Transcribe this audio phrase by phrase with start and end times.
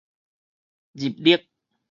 [0.95, 1.45] 入力